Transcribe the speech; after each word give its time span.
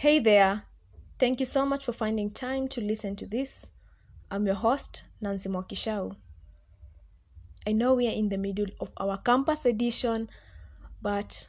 Hey 0.00 0.18
there. 0.18 0.62
Thank 1.18 1.40
you 1.40 1.44
so 1.44 1.66
much 1.66 1.84
for 1.84 1.92
finding 1.92 2.30
time 2.30 2.68
to 2.68 2.80
listen 2.80 3.16
to 3.16 3.26
this. 3.26 3.68
I'm 4.30 4.46
your 4.46 4.54
host, 4.54 5.02
Nancy 5.20 5.50
Mwakishau. 5.50 6.16
I 7.66 7.72
know 7.72 7.92
we 7.92 8.08
are 8.08 8.18
in 8.22 8.30
the 8.30 8.38
middle 8.38 8.70
of 8.80 8.92
our 8.96 9.18
campus 9.18 9.66
edition, 9.66 10.30
but 11.02 11.48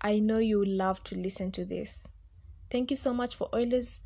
I 0.00 0.18
know 0.18 0.38
you 0.38 0.64
love 0.64 1.04
to 1.04 1.14
listen 1.14 1.52
to 1.52 1.66
this. 1.66 2.08
Thank 2.70 2.88
you 2.88 2.96
so 2.96 3.12
much 3.12 3.36
for 3.36 3.50
always 3.52 4.00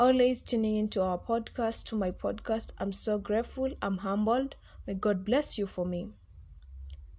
always 0.00 0.42
tuning 0.42 0.74
into 0.74 1.00
our 1.00 1.16
podcast, 1.16 1.84
to 1.84 1.94
my 1.94 2.10
podcast. 2.10 2.72
I'm 2.80 2.90
so 2.90 3.18
grateful. 3.18 3.72
I'm 3.80 3.98
humbled. 3.98 4.56
May 4.84 4.94
God 4.94 5.24
bless 5.24 5.56
you 5.56 5.68
for 5.68 5.86
me. 5.86 6.08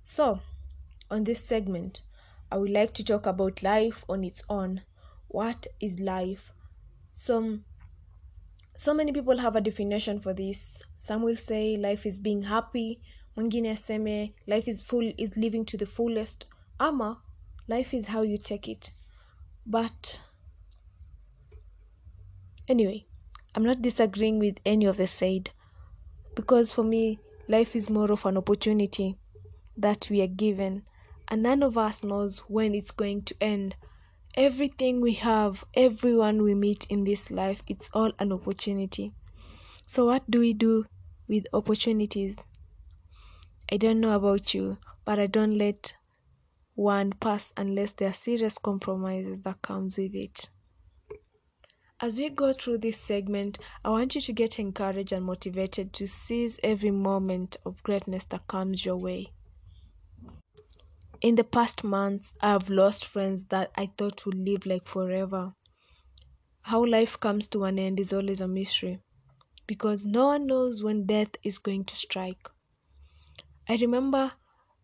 So, 0.04 0.42
on 1.10 1.24
this 1.24 1.42
segment, 1.42 2.02
I 2.52 2.58
would 2.58 2.72
like 2.72 2.94
to 2.96 3.06
talk 3.06 3.26
about 3.26 3.64
life 3.64 4.04
on 4.10 4.26
its 4.26 4.44
own. 4.50 4.82
What 5.30 5.68
is 5.80 6.00
life? 6.00 6.52
So, 7.14 7.60
so 8.76 8.94
many 8.94 9.12
people 9.12 9.38
have 9.38 9.56
a 9.56 9.62
definition 9.62 10.20
for 10.20 10.34
this. 10.34 10.82
Some 10.96 11.24
will 11.24 11.36
say 11.36 11.76
life 11.76 12.06
is 12.06 12.20
being 12.20 12.44
happy. 12.44 13.02
Mwingine 13.36 13.72
aseme 13.72 14.34
life 14.48 14.68
is 14.68 14.82
full 14.82 15.12
is 15.18 15.38
living 15.38 15.66
to 15.66 15.78
the 15.78 15.86
fullest. 15.86 16.46
Ama 16.80 17.22
life 17.68 17.94
is 17.94 18.08
how 18.08 18.22
you 18.22 18.38
take 18.38 18.68
it. 18.68 18.92
But 19.66 20.22
anyway, 22.68 23.06
I'm 23.54 23.64
not 23.64 23.82
disagreeing 23.82 24.40
with 24.40 24.60
any 24.66 24.86
of 24.86 24.98
the 24.98 25.08
said 25.08 25.52
because 26.36 26.72
for 26.72 26.84
me 26.84 27.20
life 27.48 27.76
is 27.76 27.90
more 27.90 28.12
of 28.12 28.26
an 28.26 28.38
opportunity 28.38 29.18
that 29.76 30.08
we 30.10 30.22
are 30.22 30.28
given 30.28 30.84
and 31.28 31.44
none 31.44 31.64
of 31.64 31.78
us 31.78 32.04
knows 32.04 32.40
when 32.48 32.74
it's 32.76 32.92
going 32.92 33.24
to 33.24 33.36
end 33.42 33.76
everything 34.38 35.02
we 35.02 35.14
have 35.14 35.64
everyone 35.74 36.44
we 36.44 36.54
meet 36.54 36.86
in 36.92 37.04
this 37.04 37.32
life 37.32 37.64
it's 37.68 37.90
all 37.92 38.12
an 38.20 38.32
opportunity. 38.32 39.12
So 39.88 40.06
what 40.06 40.30
do 40.30 40.40
we 40.40 40.54
do 40.54 40.86
with 41.28 41.48
opportunities? 41.54 42.38
I 43.72 43.78
don't 43.78 44.00
know 44.00 44.16
about 44.16 44.54
you 44.54 44.78
but 45.06 45.20
i 45.20 45.26
don't 45.26 45.58
let 45.58 45.96
one 46.76 47.12
pass 47.14 47.52
unless 47.58 47.94
there 47.94 48.10
are 48.10 48.14
serious 48.14 48.58
compromises 48.60 49.42
that 49.42 49.62
comes 49.64 49.98
with 49.98 50.14
it. 50.14 50.50
As 52.00 52.20
we 52.20 52.30
go 52.30 52.54
through 52.54 52.78
this 52.78 53.00
segment 53.00 53.58
i 53.84 53.90
want 53.90 54.14
you 54.14 54.22
to 54.22 54.34
get 54.34 54.60
encouraged 54.60 55.14
and 55.14 55.26
motivated 55.26 55.94
to 55.94 56.08
seize 56.08 56.60
every 56.62 56.92
moment 56.92 57.58
of 57.66 57.82
greatness 57.82 58.26
that 58.26 58.48
comes 58.48 58.86
your 58.86 58.98
way 58.98 59.34
in 61.22 61.36
the 61.36 61.44
past 61.44 61.84
months, 61.84 62.34
I 62.42 62.50
have 62.50 62.70
lost 62.70 63.06
friends 63.06 63.46
that 63.46 63.72
I 63.76 63.88
thought 63.88 64.26
would 64.26 64.36
live 64.36 64.66
like 64.66 64.88
forever. 64.88 65.54
How 66.62 66.86
life 66.86 67.20
comes 67.20 67.48
to 67.50 67.64
an 67.64 67.80
end 67.80 68.00
is 68.00 68.14
always 68.14 68.42
a 68.42 68.48
mystery 68.48 69.00
because 69.68 70.06
no 70.06 70.28
one 70.28 70.48
knows 70.48 70.84
when 70.84 71.06
death 71.06 71.36
is 71.44 71.58
going 71.58 71.86
to 71.86 71.96
strike. 71.96 72.50
I 73.68 73.76
remember 73.76 74.34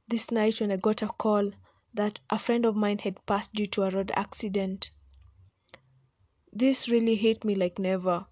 this 0.08 0.32
night 0.32 0.60
when 0.60 0.72
I 0.72 0.78
got 0.78 1.02
a 1.02 1.08
call 1.08 1.52
that 1.94 2.20
a 2.30 2.38
friend 2.38 2.66
of 2.66 2.76
mine 2.76 3.00
had 3.00 3.26
passed 3.26 3.54
due 3.54 3.68
to 3.68 3.84
a 3.84 3.90
road 3.90 4.12
accident. 4.16 4.92
This 6.52 6.90
really 6.90 7.16
hit 7.16 7.44
me 7.44 7.56
like 7.56 7.80
never. 7.80 8.26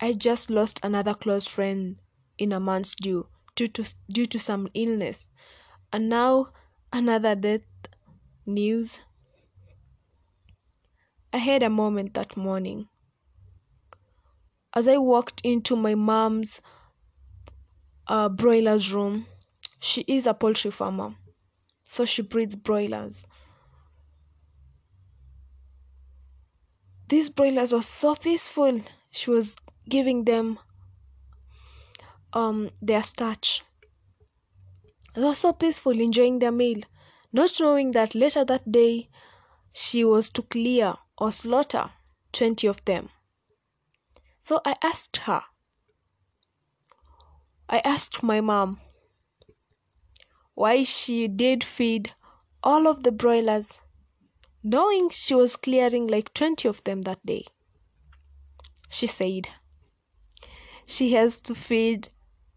I 0.00 0.12
just 0.12 0.48
lost 0.48 0.80
another 0.82 1.14
close 1.14 1.46
friend 1.46 2.00
in 2.38 2.52
a 2.52 2.60
month's 2.60 2.94
due 2.94 3.28
due 3.56 3.66
to, 3.66 3.94
due 4.08 4.26
to 4.26 4.38
some 4.38 4.68
illness. 4.74 5.30
And 5.92 6.08
now 6.08 6.52
another 6.92 7.34
death 7.34 7.62
news. 8.46 9.00
I 11.32 11.38
had 11.38 11.62
a 11.62 11.70
moment 11.70 12.14
that 12.14 12.36
morning. 12.36 12.88
As 14.74 14.88
I 14.88 14.96
walked 14.96 15.40
into 15.44 15.76
my 15.76 15.94
mom's 15.94 16.60
uh, 18.06 18.28
broiler's 18.28 18.92
room, 18.92 19.26
she 19.80 20.02
is 20.02 20.26
a 20.26 20.34
poultry 20.34 20.70
farmer, 20.70 21.14
so 21.84 22.04
she 22.04 22.22
breeds 22.22 22.56
broilers. 22.56 23.26
These 27.08 27.30
broilers 27.30 27.72
were 27.72 27.82
so 27.82 28.14
peaceful. 28.14 28.80
She 29.10 29.30
was 29.30 29.56
giving 29.88 30.24
them 30.24 30.58
um, 32.32 32.70
their 32.82 33.02
starch. 33.02 33.62
Were 35.18 35.34
so 35.34 35.52
peaceful, 35.52 35.98
enjoying 35.98 36.38
their 36.38 36.52
meal, 36.52 36.80
not 37.32 37.58
knowing 37.58 37.90
that 37.90 38.14
later 38.14 38.44
that 38.44 38.70
day 38.70 39.08
she 39.72 40.04
was 40.04 40.30
to 40.30 40.42
clear 40.42 40.94
or 41.18 41.32
slaughter 41.32 41.90
20 42.30 42.68
of 42.68 42.84
them. 42.84 43.10
So 44.40 44.60
I 44.64 44.76
asked 44.80 45.16
her, 45.16 45.42
I 47.68 47.80
asked 47.80 48.22
my 48.22 48.40
mom 48.40 48.80
why 50.54 50.84
she 50.84 51.26
did 51.26 51.64
feed 51.64 52.14
all 52.62 52.86
of 52.86 53.02
the 53.02 53.10
broilers, 53.10 53.80
knowing 54.62 55.10
she 55.10 55.34
was 55.34 55.56
clearing 55.56 56.06
like 56.06 56.32
20 56.32 56.68
of 56.68 56.84
them 56.84 57.02
that 57.02 57.26
day. 57.26 57.44
She 58.88 59.08
said, 59.08 59.48
she 60.86 61.12
has 61.14 61.40
to 61.40 61.56
feed 61.56 62.12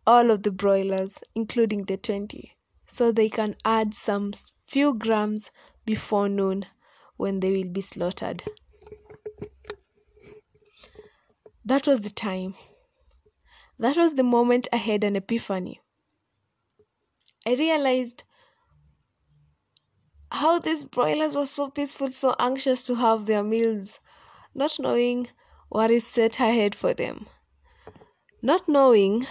all 0.05 0.31
of 0.31 0.43
the 0.43 0.51
broilers, 0.51 1.19
including 1.35 1.85
the 1.85 1.97
20, 1.97 2.55
so 2.87 3.11
they 3.11 3.29
can 3.29 3.55
add 3.63 3.93
some 3.93 4.33
few 4.67 4.93
grams 4.93 5.51
before 5.85 6.27
noon 6.27 6.65
when 7.17 7.35
they 7.35 7.51
will 7.51 7.69
be 7.69 7.81
slaughtered. 7.81 8.43
That 11.63 11.87
was 11.87 12.01
the 12.01 12.09
time. 12.09 12.55
That 13.77 13.97
was 13.97 14.15
the 14.15 14.23
moment 14.23 14.67
I 14.73 14.77
had 14.77 15.03
an 15.03 15.15
epiphany. 15.15 15.81
I 17.45 17.53
realized 17.55 18.23
how 20.31 20.59
these 20.59 20.85
broilers 20.85 21.35
were 21.35 21.45
so 21.45 21.69
peaceful, 21.69 22.11
so 22.11 22.35
anxious 22.39 22.83
to 22.83 22.95
have 22.95 23.25
their 23.25 23.43
meals, 23.43 23.99
not 24.55 24.79
knowing 24.79 25.27
what 25.69 25.91
is 25.91 26.05
set 26.05 26.39
ahead 26.39 26.73
for 26.75 26.93
them, 26.93 27.27
not 28.41 28.67
knowing 28.67 29.27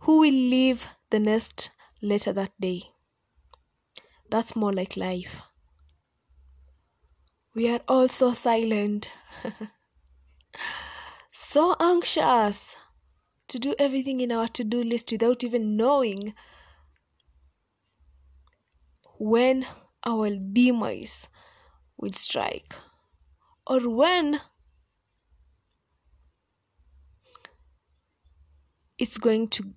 who 0.00 0.18
will 0.18 0.32
leave 0.32 0.86
the 1.10 1.20
nest 1.20 1.70
later 2.02 2.32
that 2.32 2.52
day. 2.60 2.90
That's 4.30 4.56
more 4.56 4.72
like 4.72 4.96
life. 4.96 5.42
We 7.54 7.68
are 7.68 7.80
all 7.86 8.08
so 8.08 8.32
silent, 8.32 9.08
so 11.32 11.74
anxious 11.80 12.76
to 13.48 13.58
do 13.58 13.74
everything 13.78 14.20
in 14.20 14.32
our 14.32 14.48
to 14.48 14.64
do 14.64 14.82
list 14.82 15.12
without 15.12 15.44
even 15.44 15.76
knowing 15.76 16.34
when 19.18 19.66
our 20.04 20.30
demise 20.36 21.28
will 21.98 22.12
strike 22.12 22.74
or 23.66 23.88
when 23.88 24.40
it's 28.98 29.18
going 29.18 29.48
to 29.48 29.74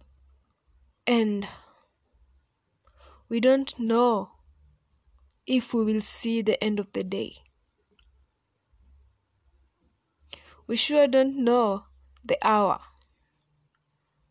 end. 1.07 1.47
We 3.29 3.39
don't 3.39 3.77
know 3.79 4.31
if 5.45 5.73
we 5.73 5.83
will 5.83 6.01
see 6.01 6.41
the 6.41 6.61
end 6.63 6.79
of 6.79 6.91
the 6.93 7.03
day. 7.03 7.37
We 10.67 10.75
sure 10.77 11.07
don't 11.07 11.43
know 11.43 11.85
the 12.23 12.37
hour, 12.41 12.79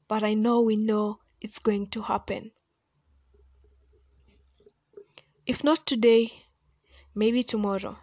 but 0.09 0.23
I 0.23 0.35
know 0.35 0.61
we 0.61 0.77
know 0.77 1.19
it's 1.41 1.59
going 1.59 1.89
to 1.89 2.03
happen. 2.03 2.53
If 5.45 5.63
not 5.63 5.87
today, 5.87 6.33
maybe 7.15 7.43
tomorrow. 7.43 7.99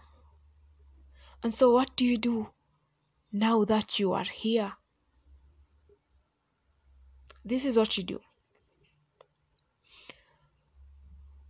And 1.41 1.53
so, 1.53 1.71
what 1.71 1.95
do 1.95 2.05
you 2.05 2.17
do 2.17 2.49
now 3.31 3.63
that 3.63 3.97
you 3.97 4.11
are 4.13 4.25
here? 4.25 4.73
This 7.43 7.65
is 7.65 7.77
what 7.77 7.97
you 7.97 8.03
do. 8.03 8.19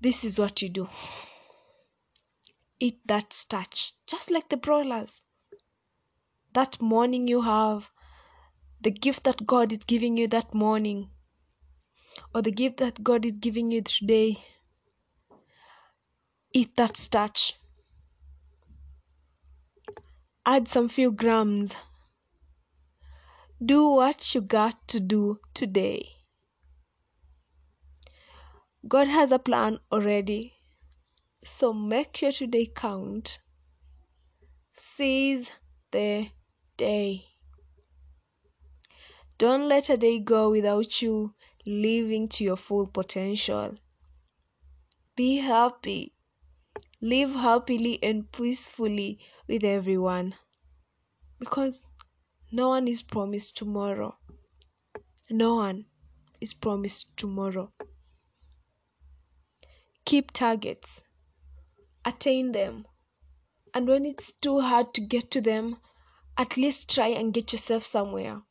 This 0.01 0.23
is 0.23 0.39
what 0.39 0.61
you 0.61 0.69
do. 0.69 0.87
Eat 2.79 2.99
that 3.05 3.33
starch, 3.33 3.93
just 4.07 4.31
like 4.31 4.47
the 4.47 4.55
broilers. 4.55 5.25
That 6.53 6.81
morning 6.81 7.27
you 7.27 7.41
have, 7.41 7.89
the 8.81 8.91
gift 8.91 9.25
that 9.25 9.45
God 9.45 9.73
is 9.73 9.79
giving 9.79 10.15
you 10.15 10.27
that 10.29 10.53
morning, 10.53 11.09
or 12.33 12.41
the 12.41 12.51
gift 12.51 12.77
that 12.77 13.03
God 13.03 13.25
is 13.25 13.33
giving 13.33 13.71
you 13.71 13.81
today. 13.81 14.37
Eat 16.53 16.77
that 16.77 16.95
starch. 16.95 17.55
Add 20.45 20.69
some 20.69 20.87
few 20.87 21.11
grams. 21.11 21.75
Do 23.63 23.89
what 23.89 24.33
you 24.33 24.39
got 24.39 24.87
to 24.87 25.01
do 25.01 25.39
today. 25.53 26.18
God 28.87 29.07
has 29.07 29.31
a 29.31 29.39
plan 29.39 29.79
already. 29.91 30.53
So 31.43 31.73
make 31.73 32.21
your 32.21 32.31
today 32.31 32.71
count. 32.73 33.39
Seize 34.73 35.51
the 35.91 36.29
day. 36.77 37.25
Don't 39.37 39.67
let 39.67 39.89
a 39.89 39.97
day 39.97 40.19
go 40.19 40.49
without 40.49 41.01
you 41.01 41.33
living 41.65 42.27
to 42.29 42.43
your 42.43 42.57
full 42.57 42.87
potential. 42.87 43.75
Be 45.15 45.37
happy. 45.37 46.13
Live 47.01 47.31
happily 47.31 47.99
and 48.01 48.31
peacefully 48.31 49.19
with 49.47 49.63
everyone. 49.63 50.35
Because 51.39 51.83
no 52.51 52.69
one 52.69 52.87
is 52.87 53.01
promised 53.01 53.55
tomorrow. 53.55 54.17
No 55.29 55.55
one 55.55 55.85
is 56.41 56.53
promised 56.53 57.15
tomorrow. 57.15 57.71
Keep 60.05 60.31
targets, 60.31 61.03
attain 62.05 62.51
them, 62.51 62.85
and 63.73 63.87
when 63.87 64.05
it's 64.05 64.33
too 64.33 64.61
hard 64.61 64.93
to 64.95 65.01
get 65.01 65.29
to 65.31 65.41
them, 65.41 65.79
at 66.37 66.57
least 66.57 66.89
try 66.89 67.07
and 67.07 67.33
get 67.33 67.51
yourself 67.51 67.85
somewhere. 67.85 68.41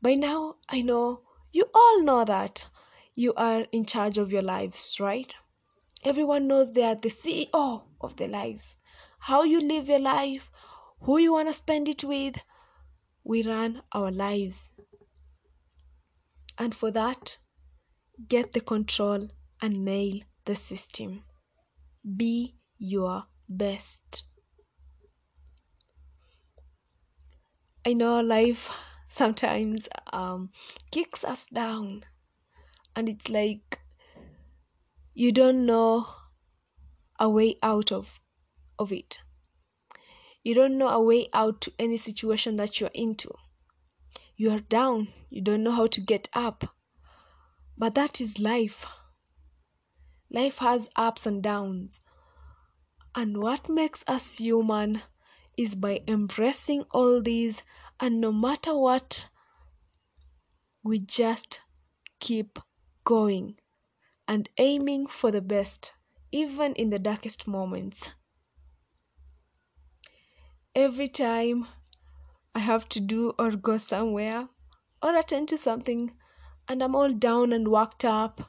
By 0.00 0.14
now, 0.14 0.56
I 0.68 0.82
know 0.82 1.22
you 1.52 1.70
all 1.74 2.02
know 2.02 2.24
that 2.24 2.68
you 3.14 3.32
are 3.34 3.62
in 3.72 3.86
charge 3.86 4.18
of 4.18 4.32
your 4.32 4.42
lives, 4.42 4.98
right? 5.00 5.34
Everyone 6.02 6.46
knows 6.46 6.72
they 6.72 6.82
are 6.82 6.94
the 6.94 7.08
CEO 7.08 7.84
of 8.00 8.16
their 8.16 8.28
lives. 8.28 8.76
How 9.20 9.42
you 9.42 9.60
live 9.60 9.88
your 9.88 9.98
life, 9.98 10.50
who 11.00 11.18
you 11.18 11.32
want 11.32 11.48
to 11.48 11.54
spend 11.54 11.88
it 11.88 12.04
with, 12.04 12.36
we 13.24 13.42
run 13.42 13.82
our 13.92 14.10
lives. 14.10 14.70
And 16.58 16.74
for 16.76 16.90
that, 16.90 17.38
get 18.28 18.52
the 18.52 18.60
control 18.60 19.28
and 19.60 19.84
nail 19.84 20.20
the 20.44 20.54
system. 20.54 21.24
Be 22.16 22.56
your 22.78 23.24
best. 23.48 24.24
I 27.86 27.92
know 27.92 28.20
life 28.20 28.70
sometimes 29.08 29.88
um, 30.12 30.50
kicks 30.90 31.24
us 31.24 31.46
down, 31.46 32.04
and 32.96 33.08
it's 33.08 33.28
like 33.28 33.80
you 35.14 35.32
don't 35.32 35.66
know 35.66 36.06
a 37.18 37.28
way 37.28 37.56
out 37.62 37.92
of 37.92 38.20
of 38.78 38.92
it. 38.92 39.20
You 40.42 40.54
don't 40.54 40.76
know 40.76 40.88
a 40.88 41.02
way 41.02 41.28
out 41.32 41.60
to 41.62 41.72
any 41.78 41.96
situation 41.96 42.56
that 42.56 42.80
you're 42.80 42.90
into. 42.92 43.32
You 44.36 44.50
are 44.50 44.58
down. 44.58 45.08
You 45.30 45.40
don't 45.40 45.62
know 45.62 45.72
how 45.72 45.86
to 45.86 46.00
get 46.00 46.28
up. 46.32 46.64
But 47.76 47.94
that 47.94 48.20
is 48.20 48.38
life. 48.38 48.86
Life 50.30 50.58
has 50.58 50.88
ups 50.96 51.26
and 51.26 51.42
downs. 51.42 52.00
And 53.14 53.42
what 53.42 53.68
makes 53.68 54.04
us 54.06 54.38
human 54.38 55.02
is 55.56 55.74
by 55.74 56.02
embracing 56.08 56.82
all 56.90 57.22
these, 57.22 57.62
and 58.00 58.20
no 58.20 58.32
matter 58.32 58.76
what, 58.76 59.28
we 60.82 61.00
just 61.00 61.60
keep 62.18 62.58
going 63.04 63.56
and 64.26 64.48
aiming 64.58 65.06
for 65.06 65.30
the 65.30 65.40
best, 65.40 65.92
even 66.32 66.74
in 66.74 66.90
the 66.90 66.98
darkest 66.98 67.46
moments. 67.46 68.14
Every 70.74 71.08
time 71.08 71.68
I 72.54 72.58
have 72.58 72.88
to 72.90 73.00
do 73.00 73.32
or 73.38 73.52
go 73.52 73.76
somewhere 73.76 74.48
or 75.02 75.16
attend 75.16 75.48
to 75.50 75.56
something 75.58 76.12
and 76.68 76.82
I'm 76.82 76.96
all 76.96 77.12
down 77.12 77.52
and 77.52 77.68
worked 77.68 78.04
up, 78.04 78.40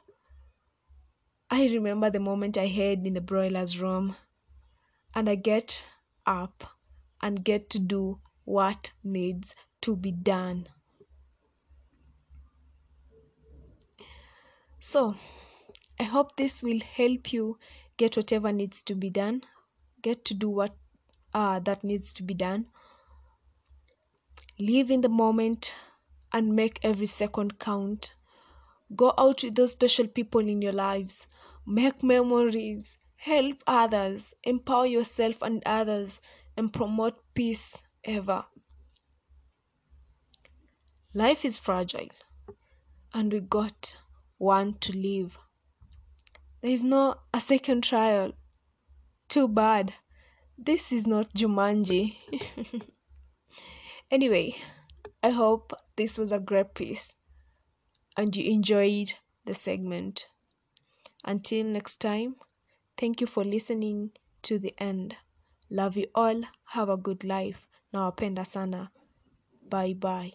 I 1.50 1.66
remember 1.66 2.10
the 2.10 2.20
moment 2.20 2.58
I 2.58 2.66
hid 2.66 3.06
in 3.06 3.14
the 3.14 3.20
broiler's 3.20 3.80
room 3.80 4.16
and 5.14 5.28
I 5.28 5.34
get 5.34 5.84
up 6.26 6.64
and 7.22 7.44
get 7.44 7.70
to 7.70 7.78
do 7.78 8.20
what 8.44 8.92
needs 9.04 9.54
to 9.82 9.96
be 9.96 10.10
done. 10.10 10.68
So, 14.80 15.14
I 15.98 16.04
hope 16.04 16.36
this 16.36 16.62
will 16.62 16.80
help 16.80 17.32
you 17.32 17.58
get 17.96 18.16
whatever 18.16 18.52
needs 18.52 18.82
to 18.82 18.94
be 18.94 19.10
done, 19.10 19.42
get 20.02 20.24
to 20.26 20.34
do 20.34 20.48
what 20.48 20.76
uh, 21.32 21.60
that 21.60 21.82
needs 21.82 22.12
to 22.14 22.22
be 22.22 22.34
done. 22.34 22.66
Live 24.58 24.90
in 24.90 25.00
the 25.00 25.08
moment 25.08 25.74
and 26.32 26.54
make 26.54 26.78
every 26.82 27.06
second 27.06 27.58
count. 27.58 28.12
Go 28.94 29.12
out 29.18 29.42
with 29.42 29.54
those 29.54 29.72
special 29.72 30.06
people 30.06 30.40
in 30.40 30.62
your 30.62 30.72
lives, 30.72 31.26
make 31.66 32.02
memories, 32.02 32.96
help 33.16 33.62
others, 33.66 34.32
empower 34.44 34.86
yourself 34.86 35.42
and 35.42 35.62
others, 35.66 36.20
and 36.56 36.72
promote 36.72 37.18
peace 37.34 37.82
ever. 38.04 38.44
Life 41.14 41.44
is 41.44 41.58
fragile, 41.58 42.08
and 43.14 43.32
we 43.32 43.40
got 43.40 43.96
one 44.38 44.74
to 44.74 44.96
live. 44.96 45.36
There 46.60 46.70
is 46.70 46.82
no 46.82 47.16
a 47.32 47.40
second 47.40 47.84
trial. 47.84 48.32
Too 49.28 49.48
bad. 49.48 49.94
This 50.58 50.92
is 50.92 51.06
not 51.06 51.32
Jumanji. 51.34 52.16
anyway, 54.10 54.56
I 55.22 55.30
hope 55.30 55.72
this 55.96 56.18
was 56.18 56.32
a 56.32 56.38
great 56.38 56.74
piece 56.74 57.12
and 58.16 58.34
you 58.34 58.50
enjoyed 58.50 59.14
the 59.44 59.54
segment. 59.54 60.26
Until 61.24 61.64
next 61.66 61.96
time, 62.00 62.36
thank 62.96 63.20
you 63.20 63.26
for 63.26 63.44
listening 63.44 64.12
to 64.42 64.58
the 64.58 64.74
end. 64.78 65.16
Love 65.70 65.96
you 65.96 66.08
all. 66.14 66.42
Have 66.70 66.88
a 66.88 66.96
good 66.96 67.24
life. 67.24 67.66
Nawapenda 67.92 68.46
sana. 68.46 68.90
Bye 69.68 69.94
bye. 69.94 70.32